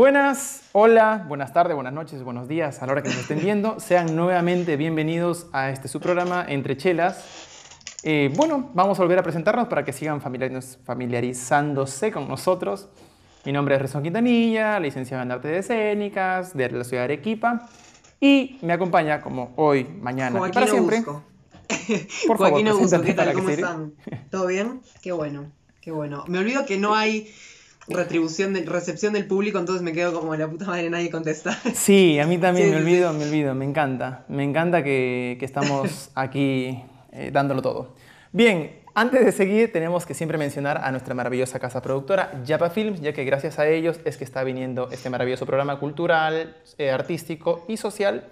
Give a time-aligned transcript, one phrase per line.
[0.00, 3.78] Buenas, hola, buenas tardes, buenas noches, buenos días a la hora que nos estén viendo.
[3.80, 7.22] Sean nuevamente bienvenidos a este su programa Entre Chelas.
[8.02, 12.88] Eh, bueno, vamos a volver a presentarnos para que sigan familiarizándose con nosotros.
[13.44, 17.68] Mi nombre es Rezón Quintanilla, licenciado en Artes Escénicas de la ciudad de Arequipa.
[18.22, 21.02] Y me acompaña, como hoy, mañana y para siempre.
[22.26, 23.34] Por favor, Joaquín ¿qué tal?
[23.34, 23.92] ¿Cómo están?
[24.30, 24.80] ¿Todo bien?
[25.02, 26.24] Qué bueno, qué bueno.
[26.26, 27.30] Me olvido que no hay
[27.90, 31.58] retribución de recepción del público, entonces me quedo como la puta madre, nadie contesta.
[31.74, 34.24] Sí, a mí también me olvido, me olvido, me encanta.
[34.28, 36.82] Me encanta que, que estamos aquí
[37.12, 37.94] eh, dándolo todo.
[38.32, 43.00] Bien, antes de seguir tenemos que siempre mencionar a nuestra maravillosa casa productora, Yapa Films,
[43.00, 47.64] ya que gracias a ellos es que está viniendo este maravilloso programa cultural, eh, artístico
[47.68, 48.24] y social.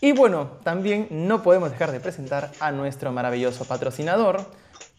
[0.00, 4.46] Y bueno, también no podemos dejar de presentar a nuestro maravilloso patrocinador,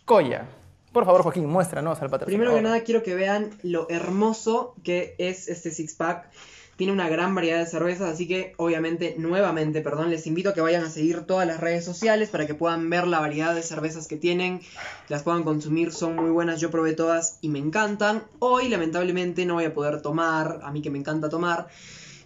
[0.05, 0.45] Koya.
[0.91, 2.27] Por favor, Joaquín, muéstranos al patrocinador.
[2.27, 6.29] Primero que nada, quiero que vean lo hermoso que es este six-pack.
[6.75, 10.61] Tiene una gran variedad de cervezas, así que obviamente, nuevamente, perdón, les invito a que
[10.61, 14.07] vayan a seguir todas las redes sociales para que puedan ver la variedad de cervezas
[14.07, 14.61] que tienen,
[15.07, 18.23] las puedan consumir, son muy buenas, yo probé todas y me encantan.
[18.39, 21.67] Hoy, lamentablemente, no voy a poder tomar, a mí que me encanta tomar,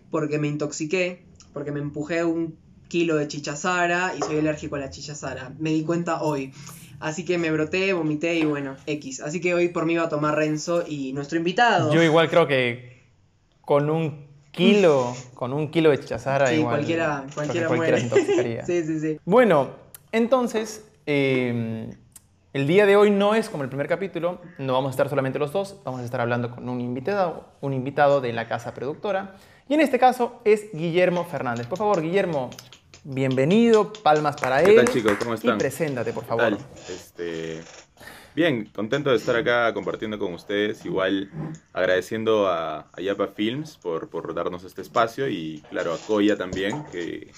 [0.09, 2.57] porque me intoxiqué, porque me empujé un
[2.87, 5.53] kilo de chichazara y soy alérgico a la chichazara.
[5.59, 6.53] Me di cuenta hoy.
[7.05, 9.21] Así que me broté, vomité y bueno, X.
[9.21, 11.93] Así que hoy por mí va a tomar Renzo y nuestro invitado.
[11.93, 13.03] Yo igual creo que
[13.61, 16.77] con un kilo, con un kilo de chichazara sí, igual.
[16.77, 18.65] cualquiera, cualquiera, cualquiera se intoxicaría.
[18.65, 19.19] sí, sí, sí.
[19.23, 19.69] Bueno,
[20.11, 21.95] entonces, eh,
[22.53, 25.37] el día de hoy no es como el primer capítulo, no vamos a estar solamente
[25.37, 29.35] los dos, vamos a estar hablando con un invitado, un invitado de la casa productora.
[29.69, 31.67] Y en este caso es Guillermo Fernández.
[31.67, 32.49] Por favor, Guillermo,
[33.05, 34.75] bienvenido, palmas para ¿Qué él.
[34.77, 35.13] tal chicos?
[35.19, 35.55] ¿Cómo están?
[35.55, 36.43] Y preséntate, por favor.
[36.43, 36.57] Tal,
[36.89, 37.61] este,
[38.35, 40.83] bien, contento de estar acá compartiendo con ustedes.
[40.85, 41.29] Igual
[41.71, 46.83] agradeciendo a, a Yapa Films por, por darnos este espacio y claro a Koya también,
[46.91, 47.31] que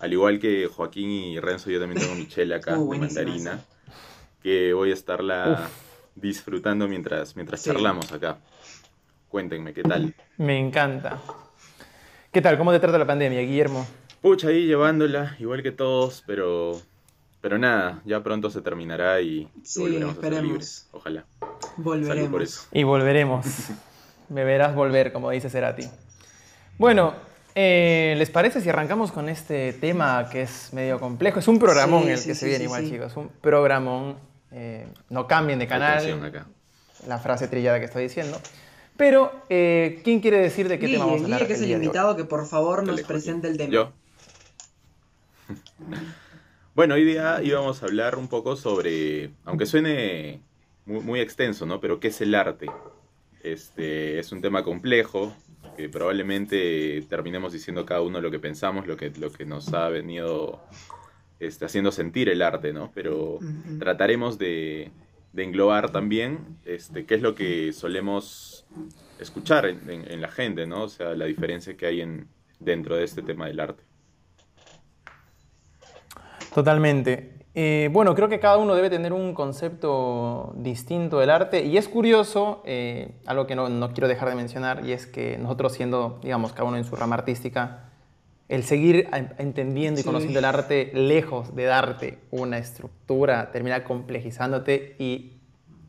[0.00, 3.60] al igual que Joaquín y Renzo, yo también tengo mi chela acá Uh, de mandarina,
[4.42, 5.70] que voy a estarla
[6.16, 7.70] disfrutando mientras, mientras Sí.
[7.70, 8.38] charlamos acá.
[9.28, 10.14] Cuéntenme, ¿qué tal?
[10.36, 11.20] Me encanta.
[12.32, 12.58] ¿Qué tal?
[12.58, 13.86] ¿Cómo te trata la pandemia, Guillermo?
[14.22, 16.80] Pucha, ahí llevándola, igual que todos, pero,
[17.40, 20.48] pero nada, ya pronto se terminará y, y Sí, volveremos a ser esperemos.
[20.50, 20.88] libres.
[20.92, 21.24] Ojalá.
[21.76, 22.16] Volveremos.
[22.16, 22.62] Salud por eso.
[22.72, 23.46] Y volveremos.
[24.28, 25.86] Me verás volver, como dice Cerati.
[26.78, 27.14] Bueno,
[27.54, 31.38] eh, ¿les parece si arrancamos con este tema que es medio complejo?
[31.38, 32.90] Es un programón Sí, el sí, que sí, se viene sí, igual, sí.
[32.90, 33.16] chicos.
[33.16, 34.16] Un programón.
[34.50, 36.24] Eh, no cambien de canal.
[36.24, 36.46] Acá.
[37.06, 38.40] La frase trillada que estoy diciendo.
[38.96, 41.40] Pero, eh, ¿quién quiere decir de qué Guille, tema vamos a hablar?
[41.40, 43.70] Guille, que es el invitado, que por favor nos Dale, presente el tema.
[43.72, 43.92] Yo.
[46.74, 50.40] Bueno, hoy día íbamos a hablar un poco sobre, aunque suene
[50.84, 51.80] muy, muy extenso, ¿no?
[51.80, 52.66] Pero ¿qué es el arte?
[53.42, 55.34] Este es un tema complejo
[55.76, 59.88] que probablemente terminemos diciendo cada uno lo que pensamos, lo que, lo que nos ha
[59.88, 60.60] venido
[61.40, 62.90] este, haciendo sentir el arte, ¿no?
[62.94, 63.38] Pero
[63.78, 64.90] trataremos de,
[65.32, 68.66] de englobar también este, qué es lo que solemos
[69.18, 70.84] escuchar en, en- en la gente, ¿no?
[70.84, 72.26] O sea, la diferencia que hay en,
[72.58, 73.82] dentro de este tema del arte.
[76.56, 77.34] Totalmente.
[77.54, 81.86] Eh, bueno, creo que cada uno debe tener un concepto distinto del arte y es
[81.86, 86.18] curioso, eh, algo que no, no quiero dejar de mencionar, y es que nosotros siendo,
[86.22, 87.90] digamos, cada uno en su rama artística,
[88.48, 89.06] el seguir
[89.36, 90.06] entendiendo y Sí.
[90.08, 95.36] conociendo el arte lejos de darte una estructura, termina complejizándote y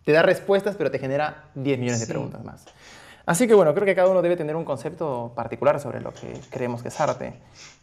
[0.04, 2.66] te da respuestas, pero te genera 10 millones de preguntas más.
[3.26, 6.34] Así que bueno, creo que cada uno debe tener un concepto particular sobre lo que
[6.50, 7.36] creemos que es arte.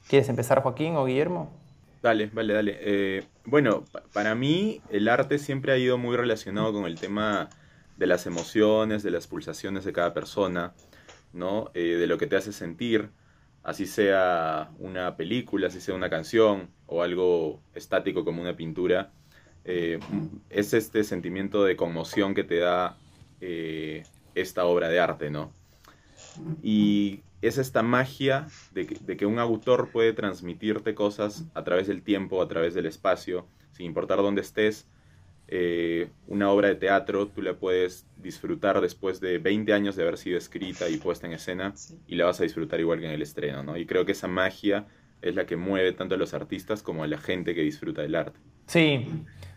[0.06, 1.63] ¿Quieres empezar, Joaquín o Guillermo?
[2.04, 2.76] Dale, vale, dale.
[2.80, 7.48] Eh, bueno, pa- para mí el arte siempre ha ido muy relacionado con el tema
[7.96, 10.74] de las emociones, de las pulsaciones de cada persona,
[11.32, 11.70] ¿no?
[11.74, 13.10] Eh, de lo que te hace sentir,
[13.62, 19.14] así sea una película, así sea una canción o algo estático como una pintura.
[19.64, 19.98] Eh,
[20.50, 23.00] es este sentimiento de conmoción que te da
[23.40, 25.52] eh, esta obra de arte, ¿no?
[26.62, 31.86] Y es esta magia de que, de que un autor puede transmitirte cosas a través
[31.86, 34.86] del tiempo, a través del espacio, sin importar dónde estés.
[35.46, 40.16] Eh, una obra de teatro tú la puedes disfrutar después de 20 años de haber
[40.16, 41.98] sido escrita y puesta en escena Sí.
[42.06, 43.76] y la vas a disfrutar igual que en el estreno, ¿no?
[43.76, 44.86] Y creo que esa magia
[45.20, 48.14] es la que mueve tanto a los artistas como a la gente que disfruta del
[48.14, 48.38] arte.
[48.66, 49.06] Sí,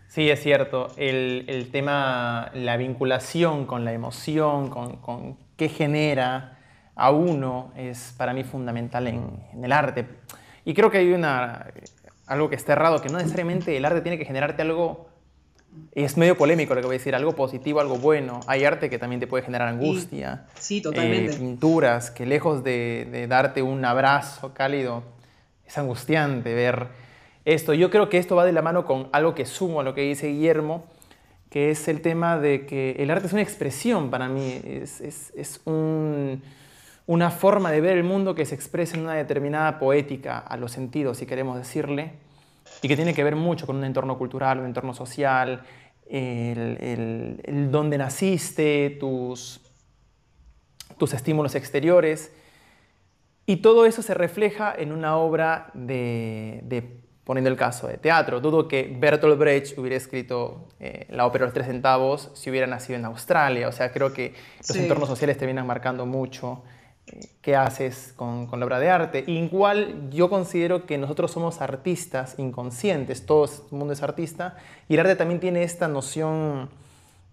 [0.08, 0.88] sí, es cierto.
[0.98, 6.57] El, el tema, la vinculación con la emoción, con, con qué genera
[6.98, 10.06] a uno, es para mí fundamental en, en el arte.
[10.64, 11.66] Y creo que hay una,
[12.26, 15.08] algo que está errado, que no necesariamente el arte tiene que generarte algo
[15.94, 18.40] es medio polémico lo que voy a decir, algo positivo, algo bueno.
[18.46, 20.46] Hay arte que también te puede generar angustia.
[20.58, 21.34] sí, totalmente.
[21.34, 25.02] Eh, pinturas que lejos de, de, darte un abrazo cálido,
[25.66, 26.88] es angustiante ver
[27.44, 27.74] esto.
[27.74, 30.02] Yo creo que esto va de la mano con algo que sumo a lo que
[30.02, 30.84] dice Guillermo,
[31.50, 35.32] que es el tema de que el arte es una expresión para mí, es, es,
[35.34, 36.42] es un,
[37.08, 40.72] una forma de ver el mundo que se expresa en una determinada poética a los
[40.72, 42.12] sentidos, si queremos decirle,
[42.82, 45.62] y que tiene que ver mucho con un entorno cultural, un entorno social,
[46.06, 49.62] el, el, donde naciste, tus,
[50.98, 52.30] tus estímulos exteriores.
[53.46, 58.42] Y todo eso se refleja en una obra de, de poniendo el caso de teatro.
[58.42, 62.98] Dudo que Bertolt Brecht hubiera escrito eh, la ópera Los Tres Centavos si hubiera nacido
[62.98, 63.66] en Australia.
[63.66, 66.64] O sea, creo que los entornos sociales te vienen marcando mucho
[67.40, 69.24] qué haces con, la obra de arte.
[69.26, 74.56] Igual yo considero que nosotros somos artistas inconscientes, todo el mundo es artista,
[74.88, 76.68] y el arte también tiene esta noción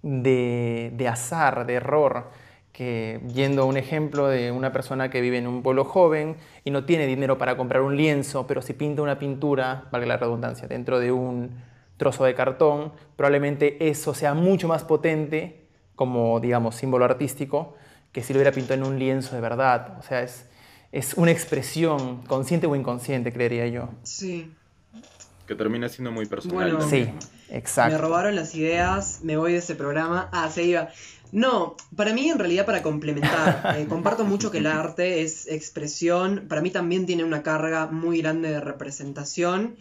[0.02, 2.30] de, de azar, de error,
[2.72, 6.36] que yendo a un ejemplo de una persona que vive en un pueblo joven
[6.66, 10.18] y no tiene dinero para comprar un lienzo, pero si pinta una pintura, valga la
[10.18, 11.52] redundancia, dentro de un
[11.98, 17.76] trozo de cartón, probablemente eso sea mucho más potente como, digamos, símbolo artístico
[18.16, 19.98] que si lo hubiera pintado en un lienzo de verdad.
[20.00, 20.46] O sea, es,
[20.94, 23.90] es una expresión consciente o inconsciente, creería yo.
[24.04, 24.54] Sí.
[25.46, 26.82] Que termina siendo muy personal.
[26.90, 27.10] sí,
[27.50, 27.98] exacto.
[27.98, 30.30] Me robaron las ideas, me voy de ese programa.
[30.32, 30.88] Ah, se iba.
[31.34, 36.46] No, para mí en realidad para complementar, eh, comparto mucho que el arte es expresión,
[36.48, 39.76] para mí también tiene una carga muy grande de representación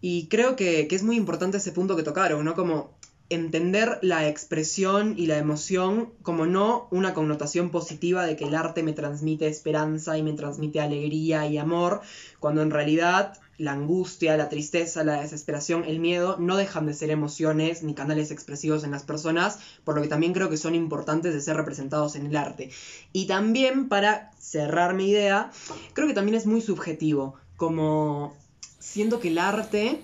[0.00, 2.54] y creo que, que es muy importante ese punto que tocaron, ¿no?
[2.54, 2.98] Como
[3.30, 8.82] entender la expresión y la emoción como no una connotación positiva de que el arte
[8.82, 12.02] me transmite esperanza y me transmite alegría y amor,
[12.40, 17.10] cuando en realidad la angustia, la tristeza, la desesperación, el miedo no dejan de ser
[17.10, 21.34] emociones ni canales expresivos en las personas, por lo que también creo que son importantes
[21.34, 22.70] de ser representados en el arte.
[23.12, 25.50] Y también para cerrar mi idea,
[25.92, 28.34] creo que también es muy subjetivo, como
[28.78, 30.00] siento que el arte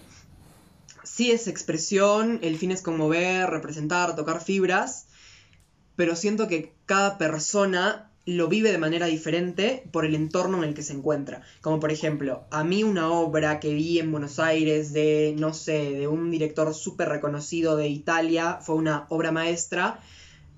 [1.17, 5.07] sí es expresión, el fin es conmover, representar, tocar fibras,
[5.97, 10.75] pero siento que cada persona lo vive de manera diferente por el entorno en el
[10.75, 11.41] que se encuentra.
[11.63, 15.93] Como por ejemplo, a mí una obra que vi en Buenos Aires de, no sé,
[15.93, 20.01] de un director súper reconocido de Italia, fue una obra maestra.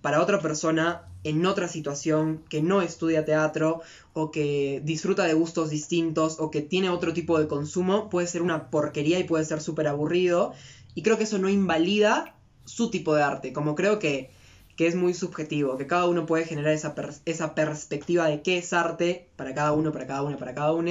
[0.02, 3.80] Para otra persona en otra situación, que no estudia teatro
[4.12, 8.42] o que disfruta de gustos distintos o que tiene otro tipo de consumo, puede ser
[8.42, 10.52] una porquería y puede ser súper aburrido.
[10.94, 12.34] Y creo que eso no invalida
[12.64, 14.30] su tipo de arte, como creo que,
[14.76, 16.94] que es muy subjetivo, que cada uno puede generar esa,
[17.24, 20.90] esa perspectiva de qué es arte para cada uno, para cada uno, para cada uno.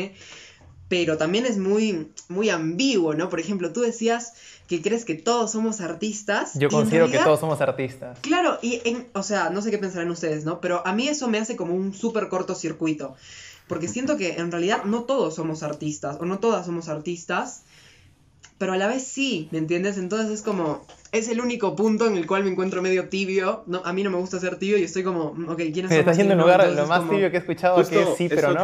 [0.90, 3.30] Pero también es muy, muy ambiguo, ¿no?
[3.30, 4.34] Por ejemplo, tú decías
[4.68, 6.52] que crees que todos somos artistas.
[6.56, 8.18] Yo considero que todos somos artistas.
[8.22, 10.62] Claro, y en, o sea, no sé qué pensarán ustedes, ¿no?
[10.62, 13.16] Pero a mí eso me hace como un súper cortocircuito.
[13.68, 17.64] Porque siento que en realidad no todos somos artistas, o no todas somos artistas,
[18.58, 19.98] pero a la vez sí, ¿me entiendes?
[19.98, 23.64] Entonces es como, es el único punto en el cual me encuentro medio tibio.
[23.68, 26.00] No, a mí no me gusta ser tibio y estoy como, mm, ok, ¿quiénes son?
[26.00, 28.64] Está haciendo un lugar lo más tibio que he escuchado, que sí, pero no.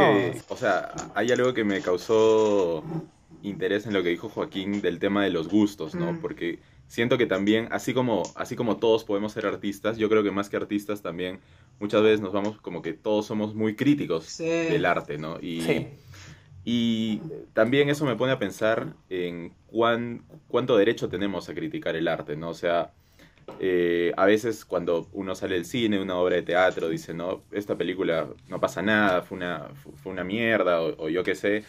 [0.50, 2.83] o sea, hay algo que me causó
[3.43, 6.17] interés en lo que dijo Joaquín del tema de los gustos, ¿no?
[6.21, 10.31] Porque siento que también, así como, así como todos podemos ser artistas, yo creo que
[10.31, 11.39] más que artistas también
[11.79, 15.39] muchas veces nos vamos como que todos somos muy críticos del arte, ¿no?
[15.41, 15.88] Y,
[16.65, 17.22] y
[17.53, 22.36] también eso me pone a pensar en cuán, cuánto derecho tenemos a criticar el arte,
[22.36, 22.50] ¿no?
[22.50, 22.91] O sea,
[23.60, 27.75] eh, a veces cuando uno sale del cine, una obra de teatro, dice, no, esta
[27.77, 29.70] película no pasa nada, fue una,
[30.01, 31.63] fue una mierda, o yo qué sé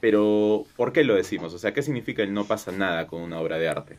[0.00, 1.52] pero, ¿por qué lo decimos?
[1.54, 3.98] O sea, ¿qué significa el no pasa nada con una obra de arte?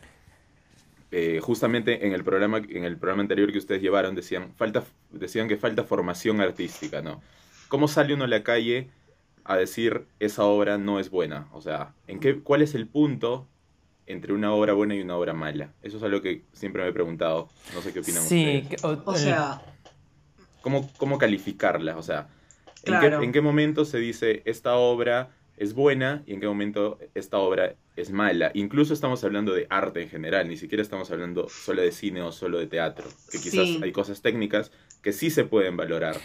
[1.10, 5.48] Eh, justamente en el, programa, en el programa anterior que ustedes llevaron decían, falta, decían
[5.48, 7.20] que falta formación artística, ¿no?
[7.68, 8.88] ¿Cómo sale uno a la calle
[9.52, 11.48] a decir esa obra no es buena?
[11.52, 13.48] O sea, ¿en qué, ¿cuál es el punto
[14.06, 15.72] entre una obra buena y una obra mala?
[15.82, 17.48] Eso es algo que siempre me he preguntado.
[17.74, 18.84] No sé qué opinan sí, ustedes.
[18.84, 19.62] O, o sea...
[20.62, 21.96] ¿Cómo, ¿Cómo calificarla?
[21.96, 22.28] O sea,
[22.84, 25.30] ¿en, qué, ¿en qué momento se dice esta obra
[25.60, 28.50] es buena y en qué momento esta obra es mala.
[28.54, 32.32] Incluso estamos hablando de arte en general, ni siquiera estamos hablando solo de cine o
[32.32, 36.16] solo de teatro, que quizás hay cosas técnicas que sí se pueden valorar.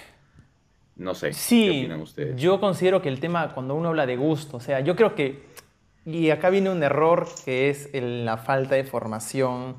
[0.96, 2.36] No sé, ¿qué opinan ustedes?
[2.38, 5.44] Yo considero que el tema, cuando uno habla de gusto, o sea, yo creo que,
[6.06, 9.76] y acá viene un error que es la falta de formación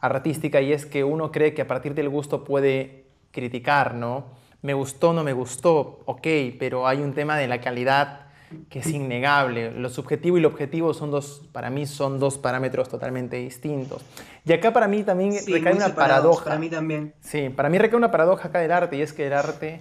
[0.00, 4.26] artística, y es que uno cree que a partir del gusto puede criticar, ¿no?
[4.60, 6.26] Me gustó, no me gustó, ok,
[6.58, 8.26] pero hay un tema de la calidad
[8.68, 9.70] que es innegable.
[9.72, 14.04] Lo subjetivo y lo objetivo son dos, para mí son dos parámetros totalmente distintos.
[14.44, 16.44] Y acá para mí también recae una paradoja.
[16.44, 17.14] Para mí también.
[17.20, 19.80] Sí, para mí recae una paradoja acá del arte y es que el arte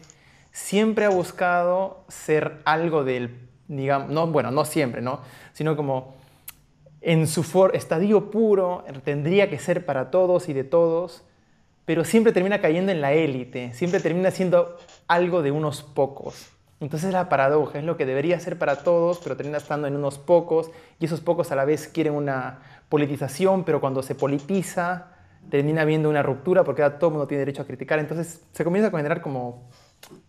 [0.58, 5.20] siempre ha buscado ser algo del, digamos, no, bueno, no siempre, ¿no?
[5.54, 6.16] Sino como
[7.00, 11.24] en su estadio puro tendría que ser para todos y de todos,
[11.86, 16.50] pero siempre termina cayendo en la élite, siempre termina siendo algo de unos pocos.
[16.80, 20.18] Entonces la paradoja es lo que debería ser para todos, pero termina estando en unos
[20.18, 25.12] pocos, y esos pocos a la vez quieren una politización, pero cuando se politiza
[25.52, 28.00] termina habiendo una ruptura porque todo el mundo tiene derecho a criticar.
[28.00, 29.70] Entonces se comienza a generar como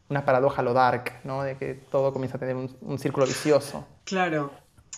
[0.09, 1.43] una paradoja lo dark, ¿no?
[1.43, 3.87] De que todo comienza a tener un, círculo vicioso.
[4.05, 4.51] Claro.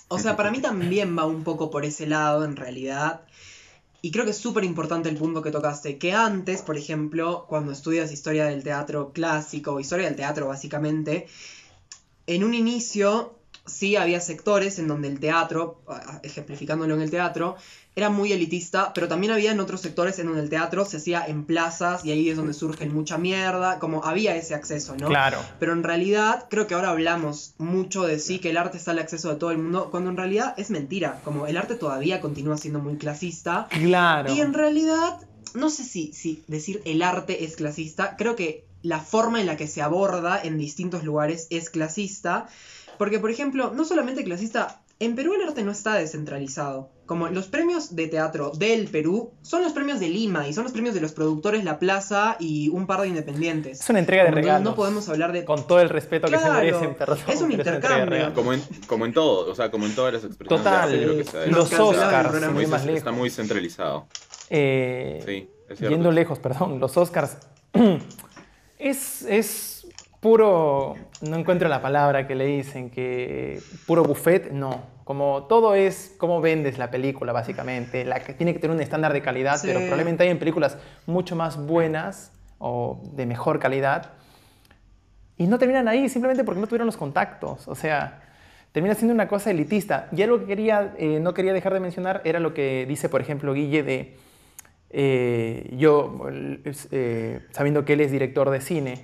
[0.09, 3.23] O sea, para mí también va un poco por ese lado, en realidad.
[4.03, 7.73] Y creo que es súper importante el punto que tocaste, que antes, por ejemplo, cuando
[7.73, 11.27] estudias historia del teatro clásico, historia del teatro básicamente,
[12.27, 15.83] en un inicio sí había sectores en donde el teatro,
[16.23, 17.57] ejemplificándolo en el teatro,
[17.97, 21.25] era muy elitista, pero también había en otros sectores en donde el teatro se hacía
[21.27, 25.09] en plazas y ahí es donde surge mucha mierda, como había ese acceso, ¿no?
[25.09, 25.39] Claro.
[25.59, 29.01] Pero en realidad creo que ahora hablamos mucho de sí, que el arte está al
[29.01, 32.57] acceso de todo el mundo, cuando en realidad es mentira, como el arte todavía continúa
[32.57, 33.67] siendo muy clasista.
[33.71, 34.33] Claro.
[34.33, 35.19] Y en realidad,
[35.55, 39.57] no sé si, si decir el arte es clasista, creo que la forma en la
[39.57, 42.49] que se aborda en distintos lugares es clasista.
[43.01, 46.91] Porque, por ejemplo, no solamente clasista, en Perú el arte no está descentralizado.
[47.07, 50.73] Como los premios de teatro del Perú son los premios de Lima y son los
[50.75, 53.81] premios de los productores La Plaza y un par de independientes.
[53.81, 54.63] Es una entrega de regalos.
[54.63, 55.47] No, podemos hablar de.
[55.47, 56.95] Con todo el respeto que se merecen,
[57.27, 58.35] Es un intercambio.
[58.35, 60.63] como, en, como en todo, o sea, como en todas las expresiones.
[60.63, 61.51] Total.
[61.51, 62.87] los Oscars.
[62.87, 64.09] Está muy centralizado.
[64.51, 65.97] Eh, sí, es cierto.
[65.97, 66.79] Yendo lejos, perdón.
[66.79, 67.39] Los Oscars.
[68.79, 69.70] es, es
[70.21, 75.01] puro, no encuentro la palabra que le dicen, que puro buffet, no.
[75.05, 78.05] Como todo es cómo vendes la película, básicamente.
[78.05, 81.35] La que tiene que tener un estándar de calidad, pero probablemente hay en películas mucho
[81.35, 84.13] más buenas o de mejor calidad.
[85.37, 87.67] Y no terminan ahí simplemente porque no tuvieron los contactos.
[87.67, 88.21] O sea,
[88.73, 90.09] termina siendo una cosa elitista.
[90.13, 93.21] Y algo que quería, eh, no quería dejar de mencionar era lo que dice, por
[93.21, 94.17] ejemplo, Guille de...
[94.93, 96.27] Eh, yo,
[96.91, 99.03] eh, sabiendo que él es director de cine,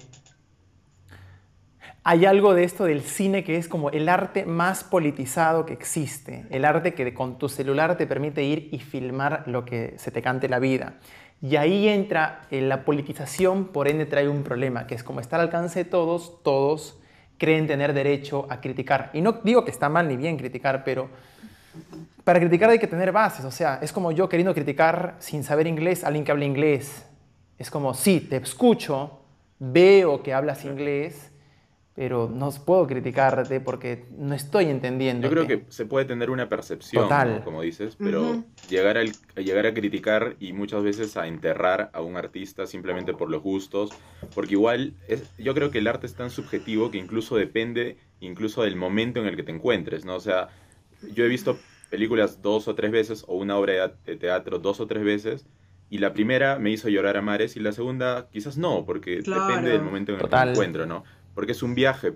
[2.09, 6.47] hay algo de esto del cine que es como el arte más politizado que existe,
[6.51, 10.23] el arte que con tu celular te permite ir y filmar lo que se te
[10.23, 11.01] cante la vida.
[11.43, 15.35] Y ahí entra eh, la politización, por ende trae un problema, que es como está
[15.35, 16.97] al alcance de todos, todos
[17.39, 19.11] creen tener derecho a criticar.
[19.13, 21.09] Y no digo que está mal ni bien criticar, pero
[22.23, 23.45] para criticar hay que tener bases.
[23.45, 27.05] O sea, es como yo queriendo criticar sin saber inglés a alguien que habla inglés.
[27.59, 29.23] Es como, sí, te escucho,
[29.59, 31.33] veo que hablas inglés,
[31.97, 35.26] pero no puedo criticarte porque no estoy entendiendo.
[35.26, 37.09] Yo creo que, se puede tener una percepción,
[37.43, 42.19] como dices, pero llegar, a llegar a criticar y muchas veces a enterrar a un
[42.19, 43.91] artista simplemente por los gustos,
[44.35, 48.62] porque igual es, yo creo que el arte es tan subjetivo que incluso depende incluso
[48.62, 50.17] del momento en el que te encuentres, ¿no?
[50.17, 50.49] O sea,
[51.15, 54.87] yo he visto películas dos o tres veces o una obra de teatro dos o
[54.87, 55.47] tres veces
[55.88, 59.71] y la primera me hizo llorar a mares y la segunda quizás no, porque depende
[59.71, 61.05] del momento en el que me encuentro, ¿no?
[61.37, 62.14] Porque es un viaje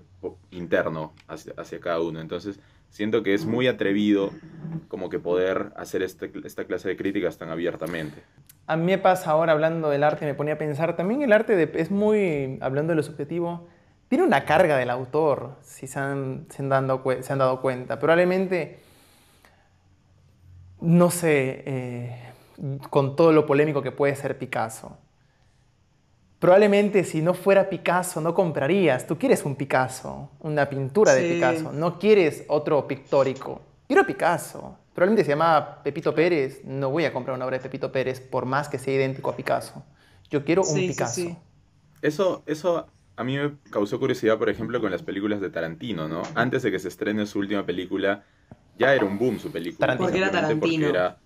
[0.49, 2.19] interno hacia, cada uno.
[2.19, 2.59] Entonces,
[2.89, 4.31] siento que es muy atrevido
[4.87, 8.23] como que poder hacer este, esta clase de críticas tan abiertamente.
[8.65, 11.71] A mí me pasa ahora hablando del arte, me ponía a pensar, también el arte
[11.79, 13.67] es muy, hablando de lo subjetivo,
[14.07, 17.99] tiene una carga del autor, si se han, dado, se han dado cuenta.
[17.99, 18.79] Probablemente,
[20.79, 22.19] no sé, eh,
[22.89, 24.97] con todo lo polémico que puede ser Picasso
[26.41, 29.05] Probablemente si no fuera Picasso no comprarías.
[29.05, 31.71] Tú quieres un Picasso, una pintura de Picasso.
[31.71, 33.61] No quieres otro pictórico.
[33.85, 34.75] Quiero Picasso.
[34.95, 36.65] Probablemente se llama Pepito Pérez.
[36.65, 39.35] No voy a comprar una obra de Pepito Pérez por más que sea idéntico a
[39.35, 39.83] Picasso.
[40.31, 41.37] Yo quiero un Picasso.
[42.01, 46.23] eso, eso a mí me causó curiosidad, por ejemplo, con las películas de Tarantino, ¿no?
[46.33, 48.23] Antes de que se estrene su última película,
[48.79, 49.85] ya era un boom su película.
[49.85, 50.07] Tarantino.
[50.07, 50.59] Porque era Tarantino.
[50.59, 51.19] Porque era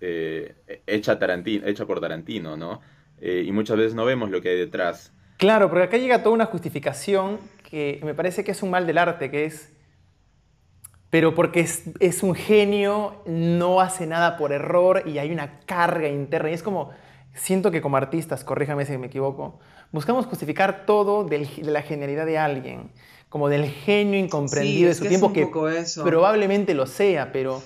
[0.00, 2.80] eh, hecha, Tarantino, hecha por Tarantino, ¿no?
[3.20, 5.12] Eh, y muchas veces no vemos lo que hay detrás.
[5.38, 8.98] Claro, porque acá llega toda una justificación que me parece que es un mal del
[8.98, 9.72] arte, que es,
[11.10, 16.08] pero porque es, es un genio, no hace nada por error y hay una carga
[16.08, 16.50] interna.
[16.50, 16.90] Y es como,
[17.34, 19.58] siento que como artistas, corríjame si me equivoco,
[19.92, 22.90] buscamos justificar todo de la genialidad de alguien,
[23.28, 25.48] como del genio incomprendido de su tiempo, que
[26.02, 27.62] probablemente lo sea, pero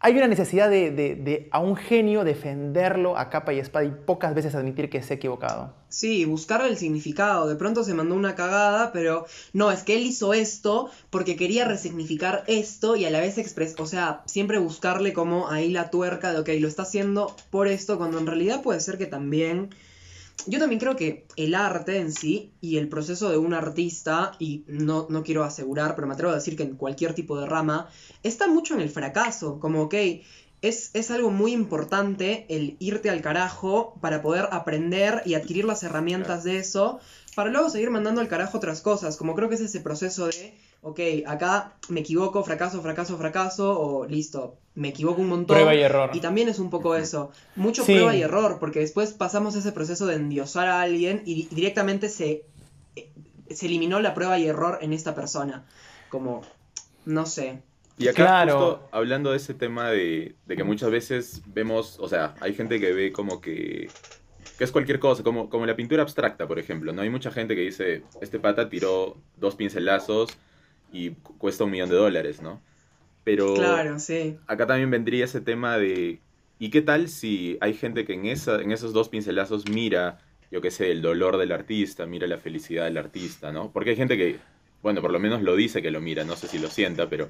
[0.00, 4.34] hay una necesidad de, de, a un genio defenderlo a capa y espada y pocas
[4.34, 5.74] veces admitir que se ha equivocado.
[5.88, 7.48] Sí, buscar el significado.
[7.48, 11.64] De pronto se mandó una cagada, pero no, es que él hizo esto porque quería
[11.64, 16.32] resignificar esto y a la vez expresar, o sea, siempre buscarle como ahí la tuerca
[16.32, 19.70] de, ok, lo está haciendo por esto, cuando en realidad puede ser que también
[20.46, 24.64] yo también creo que el arte en sí y el proceso de un artista, y
[24.66, 27.88] no, no quiero asegurar, pero me atrevo a decir que en cualquier tipo de rama,
[28.22, 29.58] está mucho en el fracaso.
[29.60, 29.94] Como, ok,
[30.62, 35.82] es, es, algo muy importante el irte al carajo para poder aprender y adquirir las
[35.82, 36.98] herramientas de eso,
[37.34, 39.16] para luego seguir mandando al carajo otras cosas.
[39.16, 44.06] Como creo que es ese proceso de ok, acá me equivoco, fracaso, fracaso, fracaso, o
[44.06, 45.56] listo, me equivoco un montón.
[45.56, 46.10] Prueba y error.
[46.14, 50.06] Y también es un poco eso, mucho prueba y error, porque después pasamos ese proceso
[50.06, 52.44] de endiosar a alguien y directamente se,
[52.96, 53.10] eh,
[53.50, 55.64] se eliminó la prueba y error en esta persona.
[56.10, 56.42] Como,
[57.04, 57.62] no sé.
[57.98, 62.36] Y acá justo hablando de ese tema de, de que muchas veces vemos, o sea,
[62.40, 63.88] hay gente que ve como que
[64.56, 67.02] que es cualquier cosa, como, como la pintura abstracta, por ejemplo, ¿no?
[67.02, 70.36] Hay mucha gente que dice, este pata tiró dos pincelazos
[70.92, 72.60] y cuesta un millón de dólares, ¿no?
[73.24, 74.36] Pero claro, sí.
[74.46, 76.20] acá también vendría ese tema de,
[76.58, 80.18] ¿y qué tal si hay gente que en, esa, en esos dos pincelazos mira,
[80.50, 83.70] yo qué sé, el dolor del artista, mira la felicidad del artista, ¿no?
[83.70, 84.38] Porque hay gente que,
[84.82, 87.28] bueno, por lo menos lo dice que lo mira, no sé si lo sienta, pero,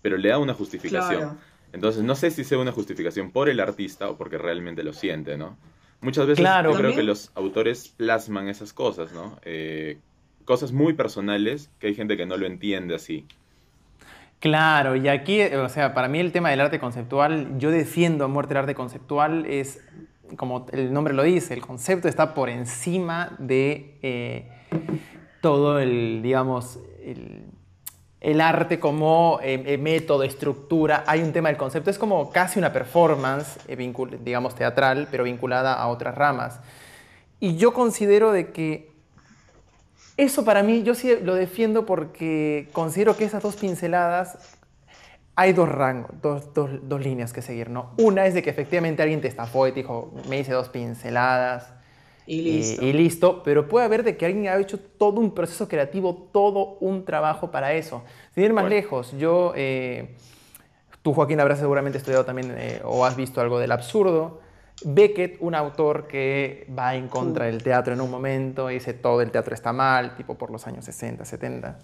[0.00, 1.38] pero le da una justificación.
[1.72, 5.36] Entonces, no sé si sea una justificación por el artista o porque realmente lo siente,
[5.36, 5.56] ¿no?
[6.02, 9.38] Muchas veces yo creo que los autores plasman esas cosas, ¿no?
[9.44, 9.98] Eh,
[10.44, 13.26] cosas muy personales que hay gente que no lo entiende así.
[14.42, 18.28] Claro, y aquí, o sea, para mí el tema del arte conceptual, yo defiendo a
[18.28, 19.84] muerte el arte conceptual, es,
[20.36, 24.50] como el nombre lo dice, el concepto está por encima de eh,
[25.40, 26.80] todo el, digamos,
[28.20, 31.04] el, arte como eh, eh, método, estructura.
[31.06, 33.60] Hay un tema del concepto, es como casi una performance,
[34.24, 36.58] digamos, teatral, pero vinculada a otras ramas.
[37.38, 38.91] Y yo considero de que
[40.22, 44.58] eso para mí, yo sí lo defiendo porque considero que esas dos pinceladas
[45.34, 47.92] hay dos rangos, dos, dos, dos, líneas que seguir, ¿no?
[47.96, 51.72] Una es de que efectivamente alguien te estafó y te dijo, me hice dos pinceladas
[52.26, 52.84] y listo.
[52.84, 56.76] Y, listo, pero puede haber de que alguien ha hecho todo un proceso creativo, todo
[56.80, 58.02] un trabajo para eso.
[58.34, 60.16] Sin ir más lejos, yo, eh,
[61.00, 64.41] tú Joaquín habrás seguramente estudiado también eh, o has visto algo del absurdo.
[64.84, 69.30] Beckett, un autor que va en contra del teatro en un momento, dice todo el
[69.30, 71.78] teatro está mal, tipo por los años 60, 70.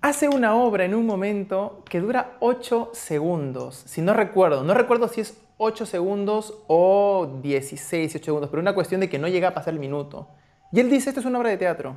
[0.00, 5.08] Hace una obra en un momento que dura 8 segundos, si no recuerdo, no recuerdo
[5.08, 9.48] si es 8 segundos o 16, 18 segundos, pero una cuestión de que no llega
[9.48, 10.28] a pasar el minuto.
[10.72, 11.96] Y él dice, esto es una obra de teatro.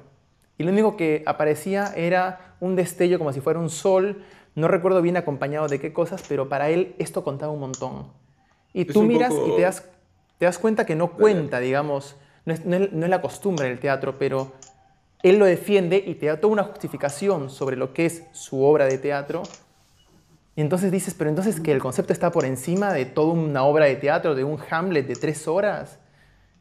[0.57, 4.23] Y lo único que aparecía era un destello como si fuera un sol,
[4.55, 8.07] no recuerdo bien acompañado de qué cosas, pero para él esto contaba un montón.
[8.73, 9.83] Y tú miras y te das,
[10.37, 14.53] te das cuenta que no cuenta, digamos, no es, la costumbre del teatro, pero
[15.23, 18.85] él lo defiende y te da toda una justificación sobre lo que es su obra
[18.85, 19.43] de teatro.
[20.55, 23.85] Y entonces dices, pero entonces que el concepto está por encima de toda una obra
[23.85, 25.99] de teatro, de un Hamlet de tres horas.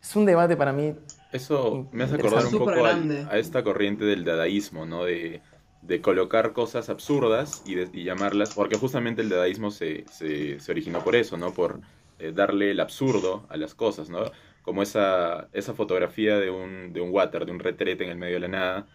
[0.01, 0.95] Es un debate para mí.
[1.33, 5.05] Eso me hace acordar un poco a, esta corriente del dadaísmo, ¿no?
[5.05, 5.43] De,
[5.83, 11.03] de colocar cosas absurdas y, y, llamarlas, porque justamente el dadaísmo se, se, se originó
[11.05, 11.53] por eso, ¿no?
[11.53, 11.81] Por
[12.19, 14.31] eh, darle el absurdo a las cosas, ¿no?
[14.63, 18.35] Como esa, esa fotografía de un, de un water, de un retrete en el medio
[18.35, 18.87] de la nada,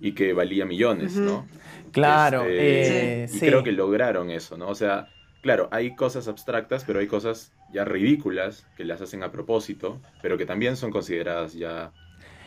[0.00, 1.46] y que valía millones, ¿no?
[1.92, 4.68] Claro, este, eh, y creo que lograron eso, ¿no?
[4.68, 5.08] O sea,
[5.42, 10.38] claro, hay cosas abstractas, pero hay cosas ya ridículas que las hacen a propósito, pero
[10.38, 11.92] que también son consideradas ya,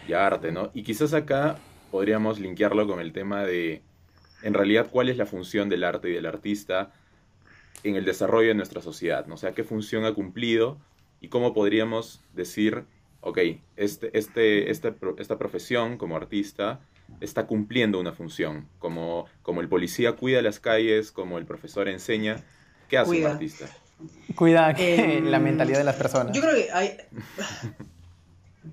[0.08, 0.72] ya arte, ¿no?
[0.74, 1.58] Y quizás acá
[1.92, 3.84] podríamos linkearlo con el tema de,
[4.42, 6.92] en realidad, cuál es la función del arte y del artista
[7.84, 9.36] en el desarrollo de nuestra sociedad, ¿no?
[9.36, 10.78] O sea, qué función ha cumplido
[11.20, 12.86] y cómo podríamos decir,
[13.22, 13.40] ok,
[13.76, 16.80] este, este, este esta profesión como artista
[17.20, 22.44] está cumpliendo una función, como, como el policía cuida las calles, como el profesor enseña,
[22.90, 23.68] ¿qué hace un artista?
[24.36, 26.36] Cuida em, la mentalidad de las personas.
[26.36, 26.98] Yo creo que hay...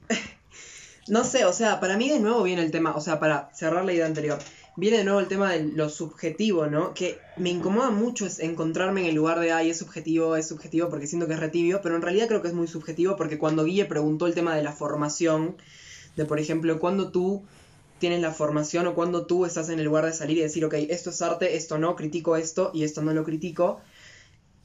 [1.08, 3.84] no sé, o sea, para mí de nuevo viene el tema, o sea, para cerrar
[3.84, 4.38] la idea anterior
[4.76, 6.94] viene de nuevo el tema de lo subjetivo, ¿no?
[6.94, 10.88] Que me incomoda mucho es encontrarme en el lugar de, ay, es subjetivo, es subjetivo
[10.88, 13.64] porque siento que es retibio, pero en realidad creo que es muy subjetivo porque cuando
[13.64, 15.56] Guille preguntó el tema de la formación,
[16.16, 17.42] de por ejemplo, cuando tú
[17.98, 20.74] tienes la formación o cuando tú estás en el lugar de salir y decir, ok,
[20.88, 23.80] esto es arte, esto no, critico esto y esto no lo critico,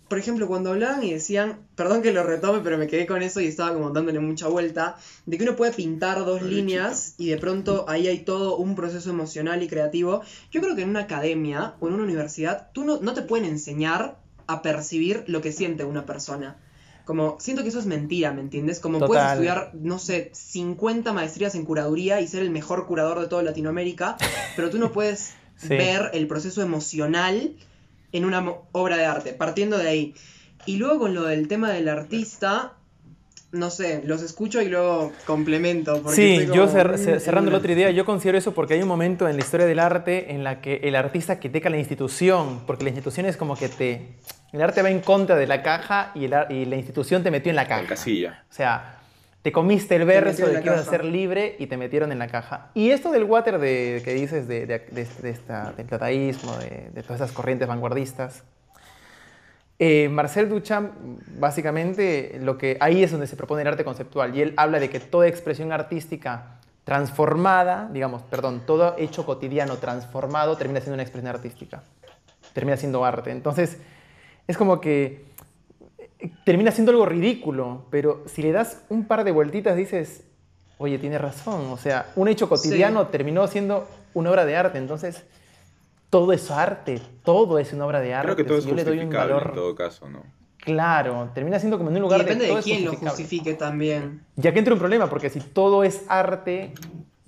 [0.08, 3.42] por ejemplo, cuando hablaban y decían, perdón que lo retome, pero me quedé con eso
[3.42, 7.38] y estaba como dándole mucha vuelta, de que uno puede pintar dos líneas y de
[7.38, 10.22] pronto ahí hay todo un proceso emocional y creativo.
[10.52, 13.46] Yo creo que en una academia o en una universidad, tú no, no te pueden
[13.46, 16.58] enseñar a percibir lo que siente una persona.
[17.06, 18.80] Como, siento que eso es mentira, ¿me entiendes?
[18.80, 23.28] Como puedes estudiar, no sé, 50 maestrías en curaduría y ser el mejor curador de
[23.28, 24.18] toda Latinoamérica,
[24.56, 25.34] pero tú no puedes
[25.68, 27.56] ver el proceso emocional
[28.16, 30.16] en una obra de arte, partiendo de ahí.
[30.66, 32.74] Y luego con lo del tema del artista,
[33.52, 36.02] no sé, los escucho y luego complemento.
[36.10, 39.44] Sí, yo cerrando la otra idea, yo considero eso porque hay un momento en la
[39.44, 43.38] historia del arte en la que el artista critica la institución, porque la institución es
[43.38, 44.16] como que te...
[44.54, 47.68] El arte va en contra de la caja y, la institución te metió en la
[47.68, 47.82] caja.
[47.82, 48.46] En casilla.
[48.50, 49.00] O sea,
[49.46, 52.28] te comiste el verso de que ibas a ser libre y te metieron en la
[52.28, 52.72] caja.
[52.74, 54.82] Y esto del water de, que dices de,
[55.24, 58.44] esta, del dadaísmo, de, todas esas corrientes vanguardistas,
[59.78, 60.94] eh, Marcel Duchamp,
[61.38, 64.36] básicamente, lo que ahí es donde se propone el arte conceptual.
[64.36, 70.58] Y él habla de que toda expresión artística transformada, digamos, perdón, todo hecho cotidiano transformado
[70.58, 71.84] termina siendo una expresión artística.
[72.54, 73.30] Termina siendo arte.
[73.30, 73.78] Entonces,
[74.48, 75.24] es como que
[76.46, 80.24] termina siendo algo ridículo, pero si le das un par de vueltitas dices,
[80.78, 81.72] oye, tiene razón.
[81.72, 84.78] O sea, un hecho cotidiano terminó siendo una obra de arte.
[84.78, 85.24] Entonces,
[86.10, 88.34] todo es arte, todo es una obra de arte.
[88.34, 90.24] Creo que todo es justificable en todo caso, ¿no?
[90.60, 94.26] Claro, termina siendo como en un lugar depende de, quién lo justifique también.
[94.36, 96.74] Ya que entra un problema, porque si todo es arte,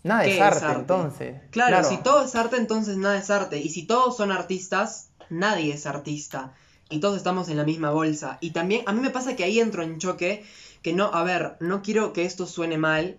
[0.02, 1.36] nada es arte, entonces.
[1.52, 3.60] Claro, si todo es arte, entonces nada es arte.
[3.60, 6.54] Y si todos son artistas, nadie es artista.
[6.90, 8.38] Y todos estamos en la misma bolsa.
[8.42, 10.46] Y también, a mí me pasa que ahí entro en choque
[10.82, 13.18] que no, a ver, no quiero que esto suene mal.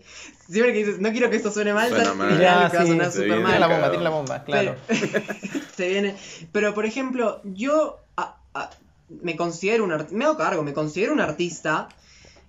[0.49, 2.41] Siempre que dices, no quiero que esto suene mal, suena mal.
[2.41, 4.77] Ya, sí, va Tiene la bomba, tiene la bomba, claro.
[5.77, 6.17] se viene.
[6.53, 7.99] Pero, por ejemplo, yo
[9.09, 11.89] me considero un artista, me hago cargo, me considero un artista.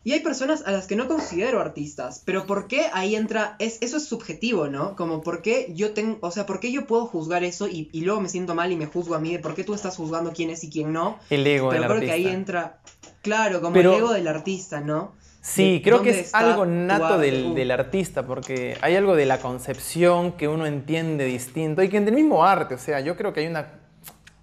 [0.10, 3.56] Y hay personas a las que no considero artistas, pero ¿por qué ahí entra?
[3.60, 4.96] Es, eso es subjetivo, ¿no?
[4.96, 8.02] Como ¿por qué yo tengo, o sea, ¿por qué yo puedo juzgar eso y, y
[8.02, 10.34] luego me siento mal y me juzgo a mí de por qué tú estás juzgando
[10.34, 11.20] quién es y quién no?
[11.30, 12.80] El ego pero creo que ahí entra,
[13.22, 15.14] Claro, como el ego del artista, ¿no?
[15.42, 20.48] Sí, creo que es algo nato del, artista, porque hay algo de la concepción que
[20.48, 23.46] uno entiende distinto y que en el mismo arte, o sea, yo creo que hay
[23.46, 23.74] una...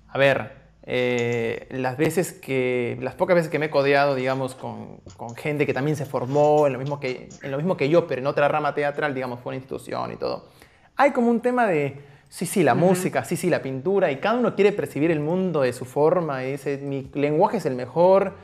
[0.06, 5.00] A ver, eh, las veces que, las pocas veces que me he codeado, digamos, con,
[5.36, 8.20] gente que también se formó en lo, mismo que, en lo mismo que yo, pero
[8.20, 10.48] en otra rama teatral, digamos, fue una institución y todo,
[10.94, 14.38] hay como un tema de, sí, sí, la música, sí, sí, la pintura, y cada
[14.38, 18.34] uno quiere percibir el mundo de su forma, y dice, mi lenguaje es el mejor,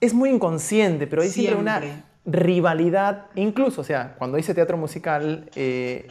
[0.00, 1.82] es muy inconsciente, pero hay siempre, una
[2.24, 6.08] rivalidad, incluso, o sea, cuando hice teatro musical, eh,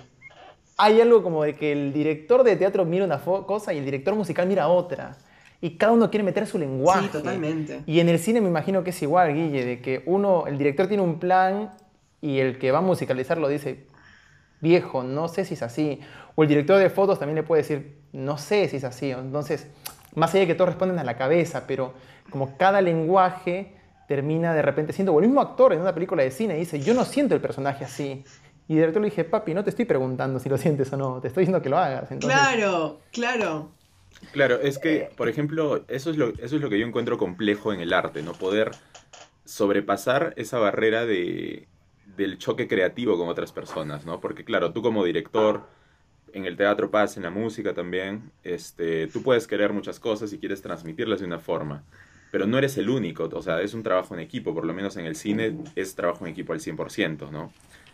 [0.80, 4.16] hay algo como de que el director de teatro mira una cosa y el director
[4.16, 5.18] musical mira otra.
[5.60, 7.08] Y cada uno quiere meter su lenguaje.
[7.08, 7.82] Sí, totalmente.
[7.86, 10.88] Y en el cine me imagino que es igual, Guille, de que uno, el director
[10.88, 11.74] tiene un plan
[12.22, 13.88] y el que va a musicalizarlo dice,
[14.62, 16.00] viejo, no sé si es así.
[16.36, 19.12] O el director de fotos también le puede decir, no sé si es así.
[19.12, 19.68] Entonces,
[20.16, 21.94] más allá de que todos responden a la cabeza, pero
[22.30, 23.74] como cada lenguaje
[24.08, 26.94] termina de repente siendo, o el mismo actor en una película de cine dice, yo
[26.94, 28.24] no siento el personaje así.
[28.70, 31.20] Y de repente le dije, papi, no te estoy preguntando si lo sientes o no,
[31.20, 32.08] te estoy diciendo que lo hagas.
[32.20, 33.72] Claro, claro.
[34.32, 37.74] Claro, es que, por ejemplo, eso es, lo, eso es lo que yo encuentro complejo
[37.74, 38.34] en el arte, ¿no?
[38.34, 38.70] Poder
[39.44, 41.68] sobrepasar esa barrera de,
[42.16, 44.20] del choque creativo con otras personas, ¿no?
[44.20, 45.64] Porque, claro, tú como director,
[46.32, 50.38] en el teatro pasa, en la música también, este, tú puedes querer muchas cosas y
[50.38, 51.84] quieres transmitirlas de una forma
[52.32, 54.98] pero no eres el único, o sea, es un trabajo en equipo, por lo menos
[54.98, 57.52] en el cine es trabajo en equipo al 100%, ¿no?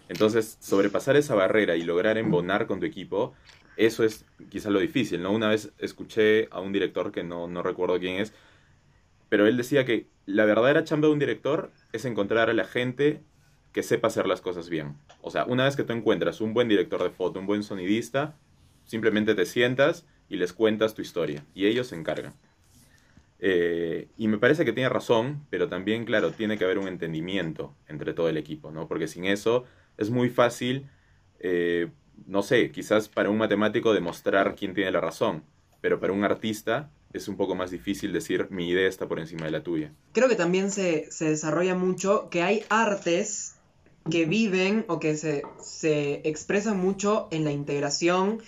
[0.10, 3.34] Entonces, sobrepasar esa barrera y lograr embonar con tu equipo,
[3.78, 5.32] eso es quizá lo difícil, ¿no?
[5.32, 8.34] Una vez escuché a un director que no, no recuerdo quién es,
[9.30, 13.22] pero él decía que la verdadera chamba de un director es encontrar a la gente
[13.74, 14.96] que sepa hacer las cosas bien.
[15.22, 18.38] O sea, una vez que tú encuentras un buen director de foto, un buen sonidista,
[18.86, 22.34] simplemente te sientas y les cuentas tu historia y ellos se encargan.
[23.40, 27.76] Eh, y me parece que tiene razón, pero también, claro, tiene que haber un entendimiento
[27.88, 28.88] entre todo el equipo, ¿no?
[28.88, 29.66] Porque sin eso
[29.98, 30.88] es muy fácil,
[31.40, 31.90] eh,
[32.26, 35.44] no sé, quizás para un matemático demostrar quién tiene la razón,
[35.82, 39.46] pero para un artista es un poco más difícil decir mi idea está por encima
[39.46, 39.94] de la tuya.
[40.12, 43.56] Creo que también se, se desarrolla mucho que hay artes
[44.10, 48.42] que viven o que se, se expresan mucho en la integración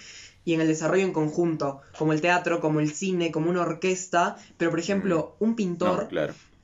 [0.46, 4.38] y en el desarrollo en conjunto, como el teatro, como el cine, como una orquesta,
[4.58, 6.08] pero por ejemplo, un pintor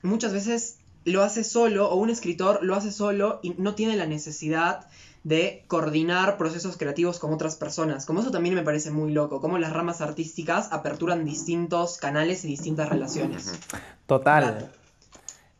[0.02, 4.06] muchas veces lo hace solo o un escritor lo hace solo y no tiene la
[4.06, 4.86] necesidad
[5.22, 8.04] de coordinar procesos creativos con otras personas.
[8.04, 12.48] Como eso también me parece muy loco, como las ramas artísticas aperturan distintos canales y
[12.48, 13.58] distintas relaciones.
[14.06, 14.70] Total.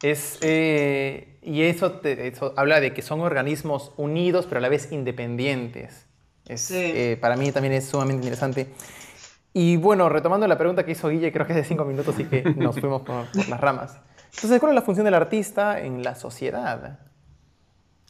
[0.03, 4.93] Es, eh, y eso, eso habla de que son organismos unidos pero a la vez
[4.93, 6.05] independientes.
[6.47, 8.69] Es, eh, para mí también es sumamente interesante.
[9.55, 12.25] Y bueno, retomando la pregunta que hizo Guille, creo que es de cinco minutos y
[12.25, 13.99] que nos fuimos por, las ramas.
[14.37, 16.99] Entonces, ¿cuál es la función del artista en la sociedad?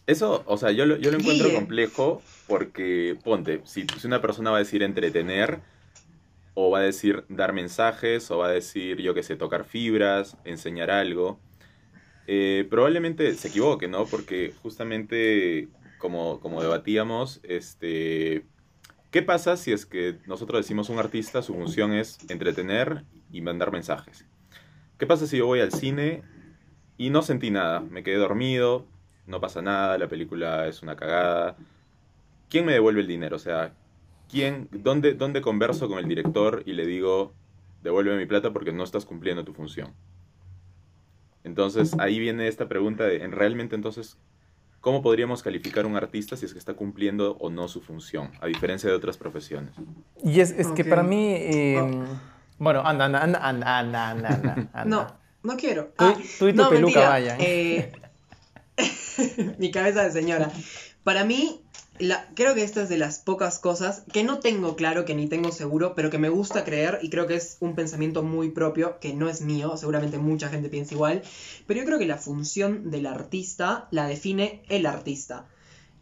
[0.06, 4.50] Eso, o sea, yo lo, yo lo encuentro complejo porque, ponte, si, si una persona
[4.50, 5.60] va a decir entretener,
[6.54, 10.36] o va a decir dar mensajes, o va a decir, yo qué sé, tocar fibras,
[10.44, 11.40] enseñar algo,
[12.26, 14.06] eh, probablemente se equivoque, ¿no?
[14.06, 18.46] Porque justamente, como, como debatíamos, este,
[19.10, 23.72] ¿qué pasa si es que nosotros decimos un artista, su función es entretener y mandar
[23.72, 24.24] mensajes?
[24.98, 26.22] ¿Qué pasa si yo voy al cine
[26.96, 27.80] y no sentí nada?
[27.80, 28.86] Me quedé dormido,
[29.26, 31.56] no pasa nada, la película es una cagada.
[32.48, 33.36] ¿Quién me devuelve el dinero?
[33.36, 33.74] O sea,
[34.30, 37.32] ¿quién, dónde, dónde converso con el director y le digo,
[37.82, 39.92] devuelve mi plata porque no estás cumpliendo tu función?
[41.42, 44.16] Entonces ahí viene esta pregunta de, ¿realmente entonces
[44.80, 48.46] cómo podríamos calificar un artista si es que está cumpliendo o no su función, a
[48.46, 49.74] diferencia de otras profesiones?
[50.22, 52.04] Y es, es que para mí, em,
[52.58, 55.06] bueno, anda, anda, anda, anda, anda, anda, No,
[55.42, 55.92] no quiero.
[55.96, 57.36] Tú, ah, tú y tu peluca vayan.
[57.40, 57.92] Eh,
[59.58, 60.50] mi cabeza de señora.
[61.02, 61.64] Para mí,
[62.34, 65.52] creo que esta es de las pocas cosas que no tengo claro, que ni tengo
[65.52, 69.12] seguro, pero que me gusta creer y creo que es un pensamiento muy propio, que
[69.12, 71.22] no es mío, seguramente mucha gente piensa igual,
[71.66, 75.46] pero yo creo que la función del artista la define el artista.